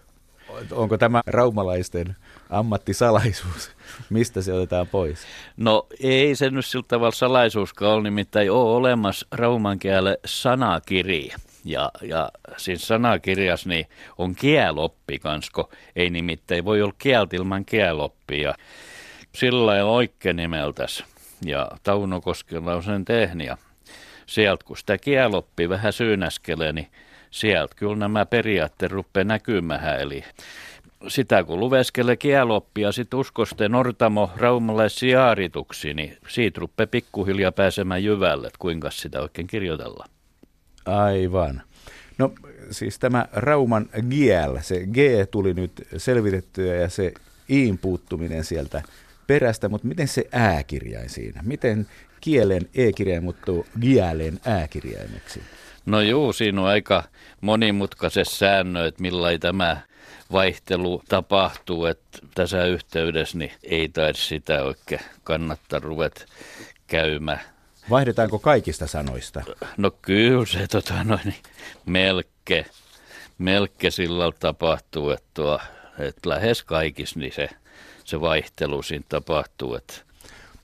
Onko 0.72 0.98
tämä 0.98 1.22
raumalaisten 1.26 2.16
ammattisalaisuus? 2.50 3.70
Mistä 4.10 4.42
se 4.42 4.52
otetaan 4.52 4.86
pois? 4.86 5.18
No 5.56 5.86
ei 6.00 6.36
se 6.36 6.50
nyt 6.50 6.66
sillä 6.66 6.84
tavalla 6.88 7.12
salaisuuskaan 7.12 7.92
ole, 7.92 8.02
nimittäin 8.02 8.50
ole 8.50 8.76
olemassa 8.76 9.26
rauman 9.32 9.78
sanakirja. 10.24 11.36
Ja, 11.64 11.90
ja 12.02 12.28
siis 12.56 12.88
sanakirjas 12.88 13.66
niin 13.66 13.86
on 14.18 14.34
kieloppi 14.34 15.18
kansko, 15.18 15.70
ei 15.96 16.10
nimittäin 16.10 16.64
voi 16.64 16.82
olla 16.82 16.94
kieltä 16.98 17.36
ilman 17.36 17.64
kieloppia. 17.64 18.54
Sillä 19.34 19.84
oikein 19.84 20.36
nimeltäs 20.36 21.04
ja 21.44 21.68
Tauno 21.82 22.20
Koskela 22.20 22.74
on 22.74 22.82
sen 22.82 23.04
tehnyt. 23.04 23.46
Ja 23.46 23.58
sieltä 24.26 24.64
kun 24.64 24.76
sitä 24.76 24.98
kieloppi 24.98 25.68
vähän 25.68 25.92
syynäskelee, 25.92 26.72
niin 26.72 26.88
sieltä 27.30 27.74
kyllä 27.76 27.96
nämä 27.96 28.26
periaatteet 28.26 28.92
rupeaa 28.92 29.24
näkymään. 29.24 30.00
Eli 30.00 30.24
sitä 31.08 31.44
kun 31.44 31.60
luveskelee 31.60 32.16
kieloppia, 32.16 32.92
sitten 32.92 33.20
uskosten 33.20 33.70
Nortamo 33.70 34.30
Raumalle 34.36 34.88
sijaarituksi, 34.88 35.94
niin 35.94 36.16
siitä 36.28 36.60
rupeaa 36.60 36.86
pikkuhiljaa 36.86 37.52
pääsemään 37.52 38.04
jyvälle, 38.04 38.46
että 38.46 38.58
kuinka 38.58 38.90
sitä 38.90 39.20
oikein 39.20 39.46
kirjoitellaan. 39.46 40.13
Aivan. 40.84 41.62
No 42.18 42.32
siis 42.70 42.98
tämä 42.98 43.28
Rauman 43.32 43.88
giel, 44.10 44.58
se 44.62 44.86
G 44.86 44.96
tuli 45.30 45.54
nyt 45.54 45.86
selvitettyä 45.96 46.74
ja 46.74 46.88
se 46.88 47.12
iin 47.50 47.78
puuttuminen 47.78 48.44
sieltä 48.44 48.82
perästä, 49.26 49.68
mutta 49.68 49.88
miten 49.88 50.08
se 50.08 50.24
ääkirjain 50.32 51.10
siinä? 51.10 51.40
Miten 51.44 51.86
kielen 52.20 52.68
e-kirjain 52.74 53.22
muuttuu 53.22 53.66
gielen 53.80 54.40
ääkirjaimeksi? 54.44 55.42
No 55.86 56.00
juu, 56.00 56.32
siinä 56.32 56.60
on 56.60 56.66
aika 56.66 57.02
monimutkaiset 57.40 58.28
säännöt, 58.28 58.86
että 58.86 59.02
millä 59.02 59.38
tämä 59.38 59.76
vaihtelu 60.32 61.02
tapahtuu, 61.08 61.86
että 61.86 62.18
tässä 62.34 62.66
yhteydessä 62.66 63.38
niin 63.38 63.52
ei 63.62 63.88
taida 63.88 64.18
sitä 64.18 64.62
oikein 64.62 65.00
kannattaa 65.24 65.78
ruveta 65.78 66.24
käymään. 66.86 67.40
Vaihdetaanko 67.90 68.38
kaikista 68.38 68.86
sanoista? 68.86 69.42
No 69.76 69.90
kyllä 69.90 70.46
se 70.46 70.66
tota, 70.66 71.04
no, 71.04 71.18
niin, 71.24 71.42
melke, 71.86 72.66
melke 73.38 73.90
sillä 73.90 74.32
tapahtuu, 74.40 75.10
että, 75.10 75.26
tuo, 75.34 75.60
että 75.98 76.28
lähes 76.28 76.62
kaikissa 76.62 77.20
niin 77.20 77.32
se 77.32 77.48
se 78.04 78.20
vaihtelu 78.20 78.82
siinä 78.82 79.04
tapahtuu. 79.08 79.74
Että. 79.74 79.94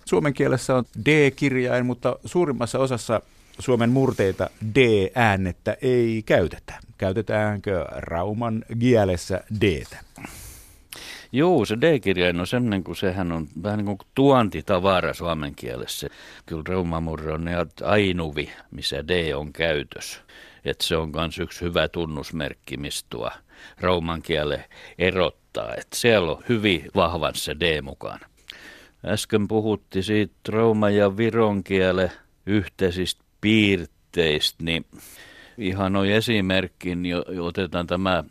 Suomen 0.04 0.34
kielessä 0.34 0.74
on 0.74 0.84
D-kirjain, 1.06 1.86
mutta 1.86 2.18
suurimmassa 2.24 2.78
osassa 2.78 3.20
Suomen 3.58 3.90
murteita 3.90 4.50
D-äänettä 4.74 5.76
ei 5.82 6.22
käytetä. 6.26 6.74
Käytetäänkö 6.98 7.84
Rauman 7.90 8.64
kielessä 8.78 9.40
d 9.60 9.84
Joo, 11.32 11.64
se 11.64 11.76
D-kirjain 11.80 12.40
on 12.40 12.46
semmoinen, 12.46 12.84
kun 12.84 12.96
sehän 12.96 13.32
on 13.32 13.48
vähän 13.62 13.78
niin 13.78 13.86
kuin 13.86 13.98
tuontitavara 14.14 15.14
suomen 15.14 15.54
kielessä. 15.54 16.08
Kyllä 16.46 16.62
reumamurre 16.68 17.32
on 17.32 17.46
ainuvi, 17.84 18.50
missä 18.70 19.08
D 19.08 19.32
on 19.34 19.52
käytös. 19.52 20.20
Että 20.64 20.84
se 20.84 20.96
on 20.96 21.10
myös 21.14 21.38
yksi 21.38 21.60
hyvä 21.60 21.88
tunnusmerkki, 21.88 22.76
mistä 22.76 23.06
tuo 23.10 23.30
rauman 23.80 24.22
kiele 24.22 24.64
erottaa. 24.98 25.74
Että 25.74 25.96
siellä 25.96 26.32
on 26.32 26.42
hyvin 26.48 26.86
vahvan 26.94 27.34
se 27.34 27.56
D 27.60 27.82
mukaan. 27.82 28.20
Äsken 29.06 29.48
puhutti 29.48 30.02
siitä 30.02 30.34
rouma- 30.48 30.90
ja 30.90 31.16
viron 31.16 31.64
kiele 31.64 32.12
yhteisistä 32.46 33.24
piirteistä, 33.40 34.64
niin 34.64 34.86
ihan 35.58 35.92
noin 35.92 36.10
esimerkkin, 36.10 37.06
jo, 37.06 37.24
otetaan 37.40 37.86
tämä 37.86 38.24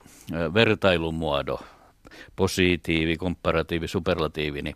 vertailumuodo, 0.54 1.60
positiivi, 2.40 3.18
komparatiivi, 3.18 3.88
superlatiivi, 3.88 4.62
niin 4.62 4.76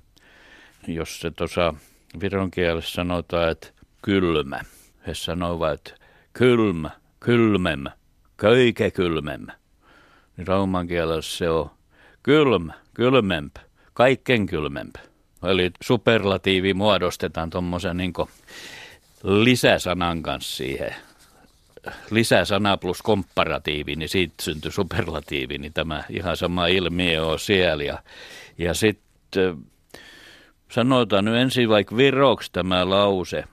jos 0.88 1.20
se 1.20 1.32
tuossa 1.32 1.74
viron 2.22 2.52
kielessä 2.52 2.92
sanotaan, 2.92 3.50
että 3.50 3.68
kylmä, 4.02 4.62
he 5.08 5.14
sanovat, 5.14 5.74
että 5.74 6.06
kylmä, 6.34 6.90
kylmem, 7.20 7.84
köyke 8.38 8.92
kylmem, 8.92 9.48
niin 10.38 10.48
rauman 10.48 10.88
kielessä 10.88 11.38
se 11.38 11.50
on 11.50 11.72
kylmä, 12.24 12.74
kylmemp, 12.94 13.56
kaikken 13.94 14.46
kylmemp. 14.46 14.96
Eli 15.44 15.72
superlatiivi 15.82 16.74
muodostetaan 16.74 17.50
tuommoisen 17.50 17.98
niin 17.98 18.14
lisäsanan 19.24 20.24
kanssa 20.24 20.58
siihen. 20.58 20.96
Lisäsana 22.12 22.78
plus 22.78 23.02
komparatiivi, 23.02 23.96
niin 23.96 24.10
siitä 24.10 24.34
syntyy 24.42 24.72
superlatiivi, 24.72 25.58
niin 25.58 25.74
tämä 25.74 26.04
ihan 26.10 26.38
sama 26.38 26.68
ilmiö 26.68 27.26
on 27.26 27.40
siellä. 27.40 27.84
Ja, 27.84 28.04
ja 28.58 28.74
sitten 28.74 29.58
sanotaan 30.72 31.26
nyt 31.26 31.36
ensin 31.36 31.70
vaikka 31.70 31.98
viroksi 31.98 32.52
tämä 32.52 32.90
lause. 32.90 33.44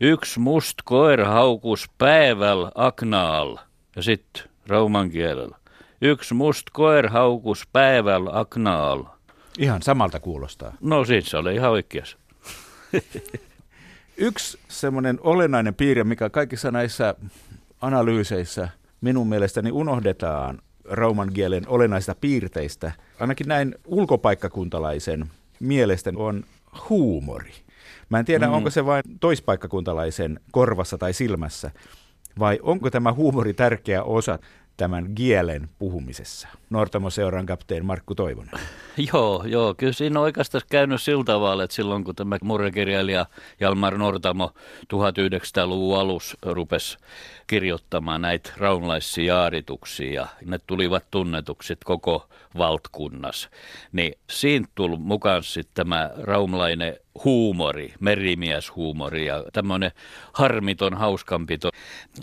Yksi 0.00 0.40
must 0.40 0.78
koira 0.84 1.28
haukus 1.28 1.90
päivällä 1.98 2.70
aknaal. 2.74 3.56
Ja 3.96 4.02
sitten 4.02 4.44
rauman 4.66 5.10
kielellä. 5.10 5.56
Yksi 6.00 6.34
must 6.34 6.66
koer 6.72 7.08
haukus 7.08 7.68
päivällä 7.72 8.30
aknaalla. 8.32 9.16
Ihan 9.58 9.82
samalta 9.82 10.20
kuulostaa. 10.20 10.72
No 10.80 11.04
siis 11.04 11.26
se 11.26 11.36
oli 11.36 11.54
ihan 11.54 11.70
oikeassa. 11.70 12.18
Yksi 14.16 14.58
semmoinen 14.68 15.18
olennainen 15.20 15.74
piirre, 15.74 16.04
mikä 16.04 16.30
kaikissa 16.30 16.70
näissä 16.70 17.14
analyyseissä 17.86 18.68
minun 19.00 19.28
mielestäni 19.28 19.72
unohdetaan 19.72 20.58
rauman 20.84 21.32
kielen 21.32 21.68
olennaisista 21.68 22.14
piirteistä, 22.20 22.92
ainakin 23.20 23.48
näin 23.48 23.74
ulkopaikkakuntalaisen 23.84 25.30
mielestä 25.60 26.12
on 26.16 26.44
huumori. 26.90 27.52
Mä 28.08 28.18
en 28.18 28.24
tiedä, 28.24 28.46
mm. 28.46 28.52
onko 28.52 28.70
se 28.70 28.86
vain 28.86 29.02
toispaikkakuntalaisen 29.20 30.40
korvassa 30.52 30.98
tai 30.98 31.12
silmässä, 31.12 31.70
vai 32.38 32.58
onko 32.62 32.90
tämä 32.90 33.12
huumori 33.12 33.54
tärkeä 33.54 34.02
osa 34.02 34.38
tämän 34.76 35.14
kielen 35.14 35.68
puhumisessa? 35.78 36.48
Nortamo-seuran 36.70 37.46
kapteen 37.46 37.84
Markku 37.84 38.14
Toivonen. 38.14 38.60
Joo, 39.12 39.44
joo, 39.46 39.74
kyllä 39.74 39.92
siinä 39.92 40.20
on 40.20 40.24
oikeastaan 40.24 40.62
käynyt 40.70 41.02
sillä 41.02 41.24
tavalla, 41.24 41.64
että 41.64 41.76
silloin 41.76 42.04
kun 42.04 42.16
tämä 42.16 42.38
murrekirjailija 42.42 43.26
Jalmar 43.60 43.98
Nortamo 43.98 44.52
1900-luvun 44.82 45.98
alus 45.98 46.36
rupesi 46.42 46.98
kirjoittamaan 47.46 48.22
näitä 48.22 48.52
raunlaisia 48.56 49.34
jaarituksia 49.34 50.12
ja 50.12 50.26
ne 50.44 50.58
tulivat 50.66 51.04
tunnetukset 51.10 51.78
koko 51.84 52.28
valtkunnas, 52.58 53.48
niin 53.92 54.12
siinä 54.30 54.66
tuli 54.74 54.96
mukaan 54.96 55.42
sitten 55.42 55.74
tämä 55.74 56.10
raumlainen 56.16 56.96
huumori, 57.24 57.94
merimieshuumori 58.00 59.26
ja 59.26 59.44
tämmöinen 59.52 59.90
harmiton 60.32 60.94
hauskanpito, 60.94 61.70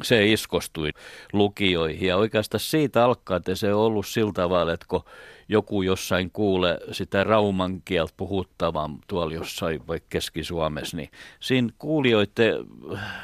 se 0.04 0.32
iskostui 0.32 0.90
lukijoihin 1.34 2.08
ja 2.08 2.18
oikeastaan 2.18 2.62
siitä 2.62 3.06
alkaa, 3.06 3.38
että 3.38 3.56
se 3.56 3.74
on 3.74 3.82
ollut 3.82 4.08
sillä 4.08 4.34
tavalla, 4.34 4.74
että 4.74 4.86
kun 4.90 5.04
joku 5.48 5.82
jossain 5.82 6.32
kuule 6.32 6.80
sitä 6.92 7.24
rauman 7.24 7.82
kieltä 7.86 8.14
puhuttavan 8.18 8.98
tuolla 9.08 9.34
jossain 9.34 9.88
vaikka 9.88 10.08
Keski-Suomessa, 10.10 10.98
niin 10.98 11.10
siinä 11.40 11.70
kuulijoiden 11.78 12.56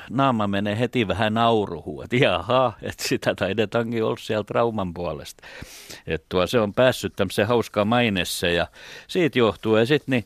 naama 0.09 0.47
menee 0.47 0.79
heti 0.79 1.07
vähän 1.07 1.33
nauruhua, 1.33 2.03
että 2.03 2.15
jaha, 2.15 2.73
että 2.81 3.03
sitä 3.07 3.35
taidetaankin 3.35 4.03
olla 4.03 4.17
sieltä 4.19 4.53
rauman 4.53 4.93
puolesta. 4.93 5.43
Että 6.07 6.25
tuo, 6.29 6.47
se 6.47 6.59
on 6.59 6.73
päässyt 6.73 7.15
tämmöiseen 7.15 7.47
hauskaan 7.47 7.87
mainessa 7.87 8.47
ja 8.47 8.67
siitä 9.07 9.39
johtuu. 9.39 9.75
Ja 9.75 9.85
sitten 9.85 10.11
niin, 10.11 10.25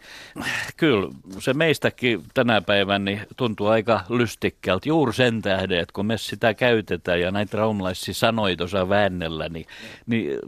kyllä 0.78 1.10
se 1.40 1.54
meistäkin 1.54 2.24
tänä 2.34 2.62
päivänä 2.62 3.06
niin 3.06 3.22
tuntuu 3.38 3.68
aika 3.68 4.02
lystikkeältä 4.10 4.90
juuri 4.90 5.14
sen 5.14 5.42
tähden, 5.42 5.80
että 5.80 5.94
kun 5.94 6.06
me 6.06 6.18
sitä 6.18 6.54
käytetään 6.54 7.22
ja 7.22 7.32
näitä 7.32 7.58
raumalaisia 7.58 8.14
sanoita 8.14 8.64
osaa 8.64 8.90
väännellä, 8.90 9.50
niin, 9.50 9.66
niin 10.06 10.40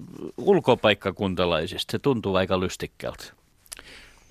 ulkopaikkakuntalaisista 1.36 1.92
se 1.92 2.00
tuntuu 2.00 2.36
aika 2.36 2.60
lystikkeältä. 2.60 3.26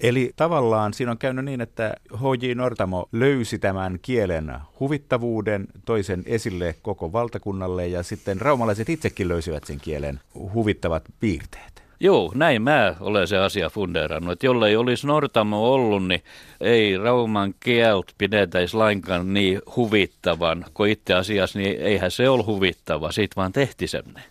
Eli 0.00 0.32
tavallaan 0.36 0.94
siinä 0.94 1.12
on 1.12 1.18
käynyt 1.18 1.44
niin, 1.44 1.60
että 1.60 1.94
H.J. 2.12 2.54
Nortamo 2.54 3.08
löysi 3.12 3.58
tämän 3.58 3.98
kielen 4.02 4.54
huvittavuuden 4.80 5.66
toisen 5.84 6.22
esille 6.26 6.74
koko 6.82 7.12
valtakunnalle 7.12 7.86
ja 7.86 8.02
sitten 8.02 8.40
raumalaiset 8.40 8.88
itsekin 8.88 9.28
löysivät 9.28 9.64
sen 9.64 9.80
kielen 9.80 10.20
huvittavat 10.54 11.04
piirteet. 11.20 11.84
Joo, 12.00 12.32
näin 12.34 12.62
mä 12.62 12.94
olen 13.00 13.28
se 13.28 13.38
asia 13.38 13.70
fundeerannut, 13.70 14.32
että 14.32 14.46
jollei 14.46 14.76
olisi 14.76 15.06
Nortamo 15.06 15.72
ollut, 15.72 16.08
niin 16.08 16.22
ei 16.60 16.98
Rauman 16.98 17.54
kielt 17.60 18.06
pidetäisi 18.18 18.76
lainkaan 18.76 19.34
niin 19.34 19.62
huvittavan, 19.76 20.64
kun 20.74 20.88
itse 20.88 21.14
asiassa 21.14 21.58
niin 21.58 21.80
eihän 21.80 22.10
se 22.10 22.28
ole 22.28 22.44
huvittava, 22.44 23.12
siitä 23.12 23.36
vaan 23.36 23.52
tehti 23.52 23.86
semmoinen. 23.86 24.24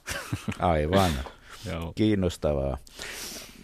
Aivan, 0.59 1.11
kiinnostavaa. 1.95 2.77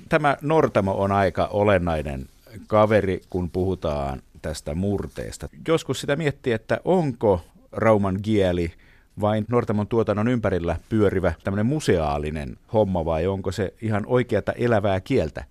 Tämä 0.10 0.38
Nortamo 0.41 0.91
on 0.91 1.12
aika 1.12 1.46
olennainen 1.46 2.25
kaveri, 2.68 3.22
kun 3.29 3.50
puhutaan 3.50 4.22
tästä 4.41 4.75
murteesta. 4.75 5.50
Joskus 5.68 6.01
sitä 6.01 6.15
miettii, 6.15 6.53
että 6.53 6.79
onko 6.86 7.41
Rauman 7.72 8.22
kieli– 8.22 8.72
vain 9.22 9.46
Nortamon 9.48 9.88
tuotannon 9.88 10.27
ympärillä 10.27 10.75
pyörivä 10.89 11.34
tämmöinen 11.44 11.65
museaalinen 11.65 12.58
homma 12.74 13.06
vai 13.06 13.27
onko 13.27 13.51
se 13.51 13.74
ihan 13.82 14.03
oikeata 14.06 14.51
elävää 14.51 15.01
kieltä? 15.01 15.44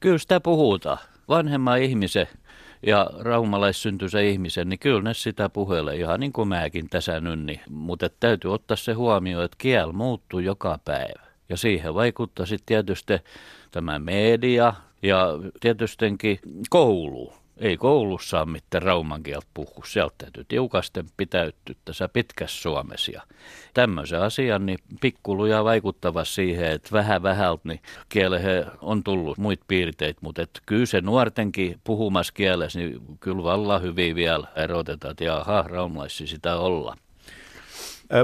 Kyllä 0.00 0.18
sitä 0.18 0.40
puhutaan. 0.40 0.98
Vanhemman 1.28 1.82
ihmisen 1.82 2.26
ja 2.86 3.10
raumalaissyntyisen 3.18 4.24
ihmisen, 4.24 4.68
niin 4.68 4.78
kyllä 4.78 5.02
ne 5.02 5.14
sitä 5.14 5.48
puhelee 5.48 5.96
ihan 5.96 6.20
niin 6.20 6.32
kuin 6.32 6.48
mäkin 6.48 6.88
tässä 6.88 7.20
nyt. 7.20 7.40
Niin. 7.40 7.60
Mutta 7.70 8.08
täytyy 8.20 8.54
ottaa 8.54 8.76
se 8.76 8.92
huomioon, 8.92 9.44
että 9.44 9.56
kiel 9.58 9.92
muuttuu 9.92 10.40
joka 10.40 10.78
päivä. 10.84 11.31
Ja 11.52 11.56
siihen 11.56 11.94
vaikuttaa 11.94 12.46
sitten 12.46 12.66
tietysti 12.66 13.12
tämä 13.70 13.98
media 13.98 14.74
ja 15.02 15.26
tietystikin 15.60 16.38
koulu 16.70 17.32
ei 17.56 17.76
koulussa 17.76 18.40
ole 18.40 18.50
mitään 18.50 18.82
rauman 18.82 19.22
kieltä 19.22 19.46
puhu. 19.54 19.82
Sieltä 19.86 20.14
täytyy 20.18 20.44
tiukasten 20.48 21.06
pitäytyä 21.16 21.74
tässä 21.84 22.08
pitkässä 22.08 22.62
Suomessa. 22.62 23.22
Tämmöisen 23.74 24.22
asian 24.22 24.66
niin 24.66 24.78
pikkuluja 25.00 25.64
vaikuttava 25.64 26.24
siihen, 26.24 26.72
että 26.72 26.88
vähän 26.92 27.22
vähältä 27.22 27.62
niin 27.64 27.80
kielehe 28.08 28.66
on 28.80 29.04
tullut 29.04 29.38
muita 29.38 29.64
piirteitä, 29.68 30.20
mutta 30.22 30.42
et 30.42 30.60
kyllä 30.66 30.86
se 30.86 31.00
nuortenkin 31.00 31.80
puhumassa 31.84 32.32
kielessä, 32.32 32.78
niin 32.78 33.00
kyllä 33.20 33.42
valla 33.42 33.78
hyvin 33.78 34.14
vielä 34.16 34.46
erotetaan, 34.56 35.10
että 35.10 35.24
jaha, 35.24 35.64
sitä 36.08 36.56
olla. 36.56 36.96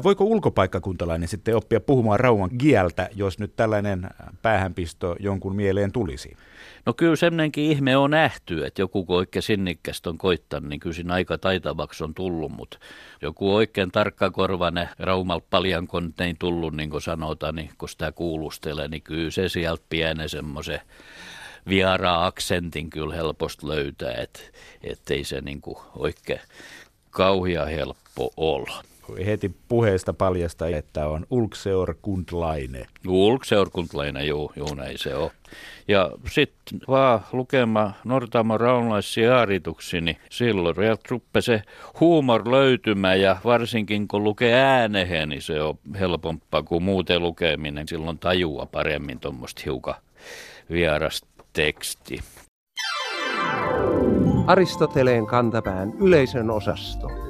Voiko 0.05 0.25
ulkopaikkakuntalainen 0.25 1.29
sitten 1.29 1.57
oppia 1.57 1.81
puhumaan 1.81 2.21
rauhan 2.21 2.59
kieltä, 2.59 3.09
jos 3.15 3.39
nyt 3.39 3.57
tällainen 3.57 4.09
päähänpisto 4.43 5.17
jonkun 5.21 5.57
mieleen 5.57 5.93
tulisi? 5.93 6.37
No 6.87 6.95
kyllä 6.95 7.17
semmoinenkin 7.17 7.65
ihme 7.65 7.97
on 7.97 8.11
nähty, 8.11 8.67
että 8.67 8.83
joku 8.83 9.05
kun 9.05 9.17
oikein 9.17 9.43
sinnikkästä 9.43 10.11
on 10.11 10.19
koittanut, 10.19 10.69
niin 10.69 10.81
kyllä 10.81 10.95
siinä 10.95 11.15
aika 11.15 11.39
taitavaksi 11.39 12.05
on 12.05 12.15
tullut, 12.15 12.53
mutta 12.53 12.79
joku 13.23 13.55
oikein 13.55 13.91
tarkkakorvane 13.91 14.89
raumal 14.99 15.41
paljon 15.51 15.87
konttein 15.87 16.37
tullut, 16.39 16.77
niin 16.77 16.91
kuin 16.91 17.03
sanotaan, 17.03 17.55
niin 17.55 17.71
kun 17.79 17.89
sitä 17.89 18.13
kuulustelee, 18.13 18.89
niin 18.89 19.03
kyllä 19.03 19.31
se 19.31 19.49
sieltä 19.49 19.85
pienen 19.89 20.29
semmoisen 20.29 20.81
vieraa 21.69 22.27
aksentin 22.27 22.91
kyllä 22.91 23.15
helposti 23.15 23.69
löytää, 23.69 24.13
että 24.13 24.41
ettei 24.83 25.25
se 25.25 25.41
niin 25.41 25.61
kuin 25.61 25.79
oikein 25.97 26.41
kauhia 27.11 27.65
helppo 27.65 28.33
olla 28.37 28.83
heti 29.27 29.55
puheesta 29.69 30.13
paljasta, 30.13 30.69
että 30.69 31.09
on 31.09 31.27
Ulkseorkundlaine. 31.31 32.87
Ulkseorkundlaine, 33.09 34.25
juu, 34.25 34.53
juu, 34.57 34.75
näin 34.75 34.99
se 34.99 35.15
on. 35.15 35.31
Ja 35.89 36.11
sitten 36.31 36.81
vaan 36.89 37.21
lukema 37.33 37.93
Nortamo 38.05 38.59
raunlaisia 38.59 39.29
jaarituksi, 39.29 40.01
niin 40.01 40.17
silloin 40.31 40.77
ruppe 41.11 41.41
se 41.41 41.63
huumor 42.01 42.51
löytymä 42.51 43.15
ja 43.15 43.37
varsinkin 43.45 44.09
kun 44.09 44.25
lukee 44.25 44.55
äänehen, 44.55 45.29
niin 45.29 45.43
se 45.43 45.63
on 45.63 45.79
helpompaa 46.01 46.63
kuin 46.63 46.83
muuten 46.83 47.23
lukeminen. 47.23 47.89
Silloin 47.89 48.19
tajua 48.19 48.67
paremmin 48.67 49.21
tuommoista 49.21 49.63
hiukan 49.65 49.95
vierasta 50.71 51.29
teksti. 51.53 52.21
Aristoteleen 54.47 55.27
kantapään 55.27 55.93
yleisön 56.01 56.51
osasto. 56.51 57.28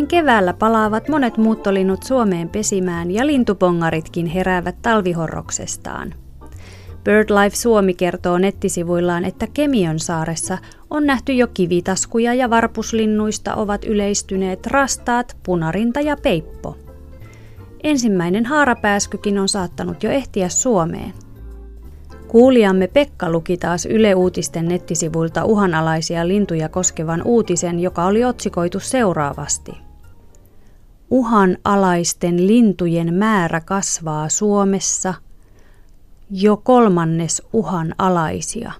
Näin 0.00 0.08
keväällä 0.08 0.52
palaavat 0.52 1.08
monet 1.08 1.36
muuttolinnut 1.36 2.02
Suomeen 2.02 2.48
pesimään 2.48 3.10
ja 3.10 3.26
lintupongaritkin 3.26 4.26
heräävät 4.26 4.76
talvihorroksestaan. 4.82 6.14
BirdLife 7.04 7.56
Suomi 7.56 7.94
kertoo 7.94 8.38
nettisivuillaan, 8.38 9.24
että 9.24 9.46
Kemion 9.54 9.98
saaressa 9.98 10.58
on 10.90 11.06
nähty 11.06 11.32
jo 11.32 11.46
kivitaskuja 11.46 12.34
ja 12.34 12.50
varpuslinnuista 12.50 13.54
ovat 13.54 13.84
yleistyneet 13.84 14.66
rastaat, 14.66 15.36
punarinta 15.42 16.00
ja 16.00 16.16
peippo. 16.16 16.76
Ensimmäinen 17.82 18.46
haarapääskykin 18.46 19.38
on 19.38 19.48
saattanut 19.48 20.02
jo 20.02 20.10
ehtiä 20.10 20.48
Suomeen. 20.48 21.12
Kuulijamme 22.28 22.86
Pekka 22.86 23.30
luki 23.30 23.56
taas 23.56 23.86
Yle 23.86 24.14
Uutisten 24.14 24.68
nettisivuilta 24.68 25.44
uhanalaisia 25.44 26.28
lintuja 26.28 26.68
koskevan 26.68 27.22
uutisen, 27.24 27.80
joka 27.80 28.04
oli 28.04 28.24
otsikoitu 28.24 28.80
seuraavasti. 28.80 29.89
Uhanalaisten 31.10 32.46
lintujen 32.46 33.14
määrä 33.14 33.60
kasvaa 33.60 34.28
Suomessa– 34.28 35.14
jo 36.30 36.56
kolmannes 36.56 37.42
uhanalaisia. 37.52 38.72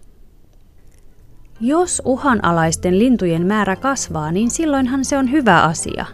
Jos 1.60 2.02
uhanalaisten 2.04 2.98
lintujen 2.98 3.46
määrä 3.46 3.76
kasvaa, 3.76 4.32
niin 4.32 4.50
silloinhan 4.50 5.04
se 5.04 5.18
on 5.18 5.30
hyvä 5.30 5.62
asia. 5.62 6.06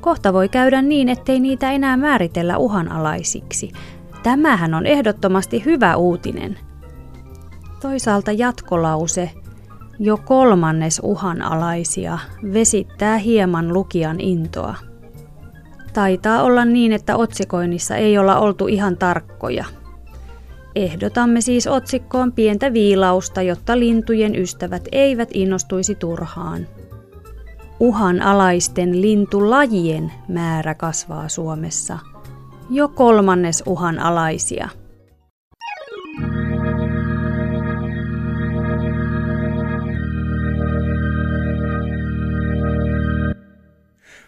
Kohta 0.00 0.32
voi 0.32 0.48
käydä 0.48 0.82
niin, 0.82 1.08
ettei 1.08 1.40
niitä 1.40 1.72
enää 1.72 1.96
määritellä 1.96 2.58
uhanalaisiksi. 2.58 3.72
Tämähän 4.22 4.74
on 4.74 4.86
ehdottomasti 4.86 5.64
hyvä 5.64 5.96
uutinen. 5.96 6.58
Toisaalta 7.80 8.32
jatkolause, 8.32 9.30
jo 9.98 10.16
kolmannes 10.16 11.00
uhanalaisia, 11.04 12.18
vesittää 12.52 13.18
hieman 13.18 13.72
lukijan 13.72 14.20
intoa. 14.20 14.74
Taitaa 15.96 16.42
olla 16.42 16.64
niin, 16.64 16.92
että 16.92 17.16
otsikoinnissa 17.16 17.96
ei 17.96 18.18
olla 18.18 18.38
oltu 18.38 18.66
ihan 18.66 18.96
tarkkoja– 18.96 19.64
Ehdotamme 20.76 21.40
siis 21.40 21.66
otsikkoon 21.66 22.32
pientä 22.32 22.72
viilausta, 22.72 23.42
jotta 23.42 23.78
lintujen 23.78 24.36
ystävät 24.36 24.88
eivät 24.92 25.28
innostuisi 25.34 25.94
turhaan. 25.94 26.66
Uhanalaisten 27.80 29.02
lintulajien 29.02 30.12
määrä 30.28 30.74
kasvaa 30.74 31.28
Suomessa. 31.28 31.98
Jo 32.70 32.88
kolmannes 32.88 33.62
uhanalaisia. 33.66 34.68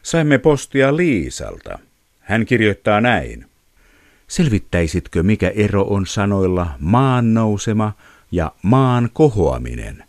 Saimme 0.02 0.38
postia 0.38 0.96
Liisalta. 0.96 1.78
Hän 2.20 2.46
kirjoittaa 2.46 3.00
näin. 3.00 3.46
Selvittäisitkö, 4.28 5.22
mikä 5.22 5.48
ero 5.48 5.82
on 5.82 6.06
sanoilla 6.06 6.70
maan 6.78 7.34
nousema 7.34 7.92
ja 8.32 8.52
maan 8.62 9.08
kohoaminen? 9.12 10.04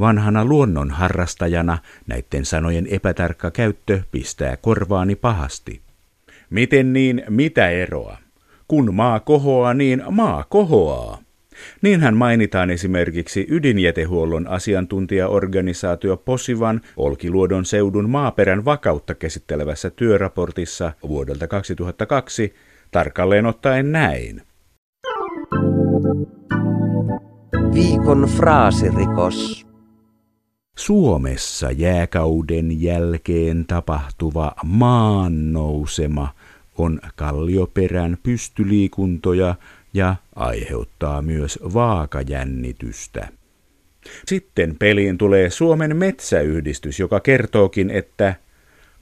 Vanhana 0.00 0.44
luonnon 0.44 0.90
harrastajana 0.90 1.78
näiden 2.06 2.44
sanojen 2.44 2.86
epätarkka 2.90 3.50
käyttö 3.50 4.02
pistää 4.12 4.56
korvaani 4.56 5.16
pahasti. 5.16 5.80
Miten 6.50 6.92
niin, 6.92 7.22
mitä 7.28 7.68
eroa? 7.68 8.16
Kun 8.68 8.94
maa 8.94 9.20
kohoaa, 9.20 9.74
niin 9.74 10.02
maa 10.10 10.44
kohoaa. 10.48 11.18
Niinhän 11.82 12.16
mainitaan 12.16 12.70
esimerkiksi 12.70 13.46
ydinjätehuollon 13.50 14.46
asiantuntijaorganisaatio 14.46 16.16
Posivan 16.16 16.80
Olkiluodon 16.96 17.64
seudun 17.64 18.10
maaperän 18.10 18.64
vakautta 18.64 19.14
käsittelevässä 19.14 19.90
työraportissa 19.90 20.92
vuodelta 21.08 21.46
2002 21.48 22.54
tarkalleen 22.90 23.46
ottaen 23.46 23.92
näin. 23.92 24.42
Viikon 27.74 28.28
fraasirikos. 28.36 29.66
Suomessa 30.78 31.70
jääkauden 31.70 32.82
jälkeen 32.82 33.64
tapahtuva 33.66 34.52
maannousema 34.64 36.28
on 36.78 37.00
kallioperän 37.16 38.16
pystyliikuntoja 38.22 39.54
ja 39.94 40.16
aiheuttaa 40.36 41.22
myös 41.22 41.58
vaakajännitystä. 41.74 43.28
Sitten 44.26 44.76
peliin 44.78 45.18
tulee 45.18 45.50
Suomen 45.50 45.96
metsäyhdistys, 45.96 47.00
joka 47.00 47.20
kertookin, 47.20 47.90
että 47.90 48.34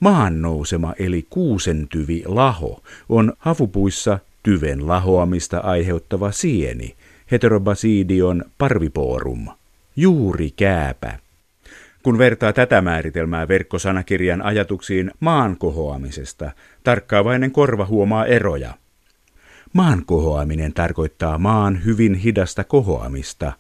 maannousema 0.01 0.95
eli 0.99 1.27
kuusentyvi 1.31 2.23
laho 2.27 2.83
on 3.09 3.33
havupuissa 3.39 4.19
tyven 4.43 4.89
lahoamista 4.89 5.59
aiheuttava 5.59 6.33
sieni, 6.33 6.97
heterobasidion 7.31 8.45
parviporum, 8.59 9.49
juuri 9.97 10.51
kääpä. 10.51 11.19
Kun 12.03 12.19
vertaa 12.19 12.53
tätä 12.53 12.81
määritelmää 12.81 13.49
verkkosanakirjan 13.49 14.43
ajatuksiin 14.43 15.11
maan 15.21 15.57
kohoamisesta, 15.57 16.51
tarkkaavainen 16.85 17.51
korva 17.51 17.87
huomaa 17.87 18.27
eroja. 18.27 18.75
Maan 19.75 20.03
kohoaminen 20.07 20.73
tarkoittaa 20.73 21.39
maan 21.39 21.85
hyvin 21.85 22.15
hidasta 22.15 22.65
kohoamista. 22.65 23.53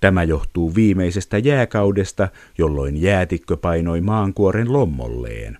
Tämä 0.00 0.22
johtuu 0.22 0.74
viimeisestä 0.74 1.38
jääkaudesta, 1.38 2.28
jolloin 2.58 3.02
jäätikkö 3.02 3.56
painoi 3.56 4.00
maankuoren 4.00 4.72
lommolleen. 4.72 5.58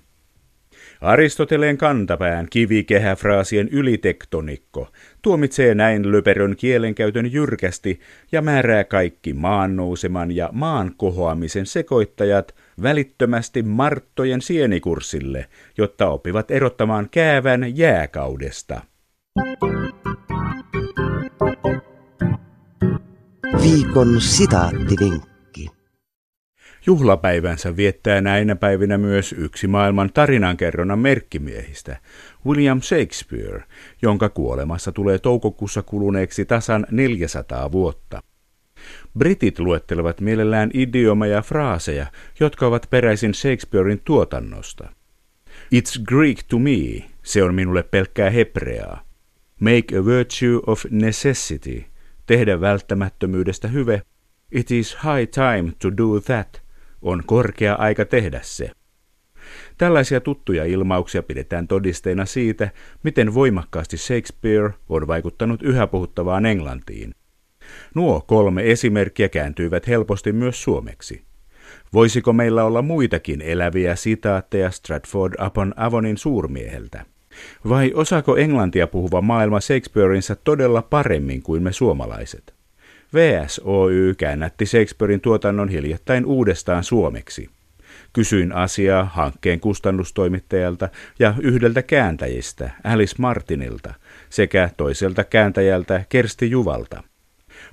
Aristoteleen 1.01 1.79
kantapään 1.79 2.47
kivikehäfraasien 2.51 3.69
ylitektonikko 3.69 4.88
tuomitsee 5.23 5.75
näin 5.75 6.12
löperön 6.12 6.57
kielenkäytön 6.57 7.33
jyrkästi 7.33 8.01
ja 8.33 8.43
määrää 8.43 8.85
kaikki 8.85 9.33
maan 9.33 9.77
nouseman 9.77 10.33
ja 10.33 10.49
maan 10.53 10.95
kohoamisen 10.97 11.67
sekoittajat 11.67 12.55
välittömästi 12.83 13.62
marttojen 13.62 14.43
sienikurssille, 14.43 15.47
jotta 15.79 16.09
oppivat 16.09 16.51
erottamaan 16.51 17.09
käävän 17.11 17.77
jääkaudesta. 17.77 18.93
Viikon 23.64 24.20
sitaattivinkki. 24.20 25.68
Juhlapäivänsä 26.87 27.77
viettää 27.77 28.20
näinä 28.20 28.57
päivinä 28.57 28.98
myös 28.98 29.35
yksi 29.38 29.66
maailman 29.66 30.11
tarinankerronnan 30.14 30.98
merkkimiehistä, 30.98 31.96
William 32.46 32.81
Shakespeare, 32.81 33.64
jonka 34.03 34.29
kuolemassa 34.29 34.92
tulee 34.92 35.18
toukokuussa 35.18 35.83
kuluneeksi 35.83 36.44
tasan 36.44 36.87
400 36.90 37.72
vuotta. 37.72 38.22
Britit 39.18 39.59
luettelevat 39.59 40.20
mielellään 40.20 40.70
idiomeja 40.74 41.35
ja 41.35 41.42
fraaseja, 41.42 42.07
jotka 42.40 42.66
ovat 42.66 42.87
peräisin 42.90 43.35
Shakespearein 43.35 44.00
tuotannosta. 44.05 44.88
It's 45.74 46.03
Greek 46.05 46.38
to 46.48 46.59
me, 46.59 47.09
se 47.22 47.42
on 47.42 47.55
minulle 47.55 47.83
pelkkää 47.83 48.31
hebreaa. 48.31 49.05
Make 49.61 49.98
a 49.98 50.05
virtue 50.05 50.61
of 50.66 50.85
necessity, 50.90 51.93
tehdä 52.27 52.61
välttämättömyydestä 52.61 53.69
hyve. 53.69 54.03
It 54.53 54.71
is 54.71 54.95
high 54.95 55.31
time 55.31 55.73
to 55.79 55.97
do 55.97 56.21
that, 56.21 56.63
on 57.03 57.23
korkea 57.27 57.75
aika 57.75 58.05
tehdä 58.05 58.41
se. 58.43 58.71
Tällaisia 59.79 60.21
tuttuja 60.21 60.65
ilmauksia 60.65 61.23
pidetään 61.23 61.69
todisteina 61.69 62.27
siitä, 62.27 62.71
miten 63.03 63.35
voimakkaasti 63.35 63.97
Shakespeare 63.97 64.71
on 64.89 65.07
vaikuttanut 65.07 65.63
yhä 65.63 65.87
puhuttavaan 65.87 66.47
Englantiin. 66.47 67.15
Nuo 67.95 68.21
kolme 68.21 68.71
esimerkkiä 68.71 69.29
kääntyivät 69.29 69.89
helposti 69.89 70.33
myös 70.33 70.63
suomeksi. 70.63 71.23
Voisiko 71.93 72.33
meillä 72.33 72.65
olla 72.65 72.83
muitakin 72.83 73.43
eläviä 73.43 73.97
sitaatteja 73.97 74.71
Stratford 74.71 75.35
upon 75.47 75.75
Avonin 75.77 76.19
suurmieheltä? 76.19 77.13
Vai 77.68 77.92
osaako 77.94 78.37
englantia 78.37 78.87
puhuva 78.87 79.20
maailma 79.20 79.61
Shakespeareinsa 79.61 80.37
todella 80.37 80.83
paremmin 80.83 81.42
kuin 81.42 81.62
me 81.62 81.73
suomalaiset? 81.73 82.55
VSOY 83.14 84.14
käännätti 84.14 84.66
Shakespearein 84.66 85.20
tuotannon 85.20 85.68
hiljattain 85.68 86.27
uudestaan 86.27 86.85
suomeksi. 86.85 87.51
Kysyin 88.12 88.53
asiaa 88.53 89.05
hankkeen 89.05 89.61
kustannustoimittajalta 89.61 90.88
ja 91.18 91.35
yhdeltä 91.42 91.83
kääntäjistä, 91.83 92.70
Alice 92.85 93.14
Martinilta, 93.18 93.94
sekä 94.31 94.70
toiselta 94.77 95.25
kääntäjältä 95.25 96.05
Kersti 96.09 96.51
Juvalta. 96.51 97.03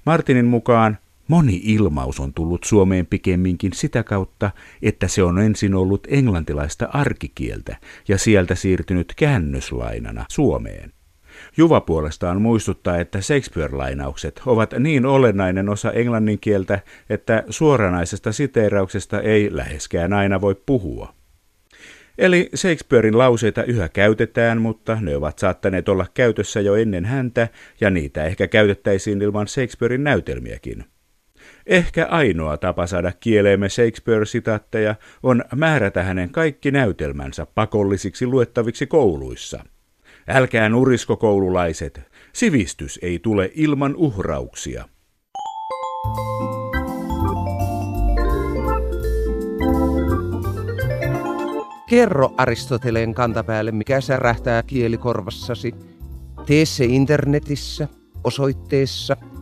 Martinin 0.06 0.46
mukaan 0.46 0.98
moni 1.32 1.62
ilmaus 1.64 2.20
on 2.20 2.34
tullut 2.34 2.64
Suomeen 2.64 3.06
pikemminkin 3.06 3.74
sitä 3.74 4.04
kautta, 4.04 4.52
että 4.82 5.08
se 5.08 5.24
on 5.24 5.40
ensin 5.40 5.76
ollut 5.76 6.08
englantilaista 6.10 6.90
arkikieltä 6.94 7.78
ja 8.08 8.18
sieltä 8.18 8.56
siirtynyt 8.56 9.14
käännöslainana 9.16 10.26
Suomeen. 10.30 10.94
Juva 11.58 11.82
puolestaan 11.82 12.42
muistuttaa, 12.42 12.98
että 12.98 13.22
Shakespeare-lainaukset 13.22 14.42
ovat 14.46 14.74
niin 14.80 15.06
olennainen 15.06 15.70
osa 15.70 15.92
englannin 15.92 16.40
kieltä, 16.40 16.80
että 17.10 17.44
suoranaisesta 17.50 18.32
siteerauksesta 18.32 19.22
ei 19.22 19.56
läheskään 19.56 20.14
aina 20.14 20.42
voi 20.42 20.56
puhua. 20.66 21.14
Eli 22.18 22.50
Shakespearein 22.56 23.18
lauseita 23.18 23.64
yhä 23.64 23.90
käytetään, 23.90 24.62
mutta 24.62 24.98
ne 25.02 25.16
ovat 25.16 25.40
saattaneet 25.40 25.90
olla 25.90 26.06
käytössä 26.14 26.62
jo 26.62 26.76
ennen 26.76 27.06
häntä, 27.06 27.48
ja 27.82 27.90
niitä 27.90 28.26
ehkä 28.26 28.48
käytettäisiin 28.48 29.22
ilman 29.22 29.48
Shakespearein 29.48 30.04
näytelmiäkin. 30.04 30.86
Ehkä 31.66 32.06
ainoa 32.06 32.58
tapa 32.58 32.88
saada 32.88 33.12
kieleemme 33.20 33.70
Shakespeare-sitaatteja 33.70 34.96
on 35.24 35.44
määrätä 35.56 36.04
hänen 36.04 36.32
kaikki 36.32 36.72
näytelmänsä 36.72 37.46
pakollisiksi 37.46 38.28
luettaviksi 38.28 38.88
kouluissa– 38.88 39.64
Älkää 40.28 40.70
nurisko 40.70 41.18
koululaiset, 41.18 42.02
sivistys 42.34 43.00
ei 43.02 43.20
tule 43.20 43.52
ilman 43.56 43.96
uhrauksia. 43.96 44.86
Kerro 51.90 52.34
Aristoteleen 52.38 53.14
kantapäälle, 53.14 53.72
mikä 53.72 54.02
särähtää 54.02 54.64
kielikorvassasi. 54.64 55.76
Tee 56.46 56.66
se 56.66 56.86
internetissä 56.86 57.88
osoitteessa 58.24 59.18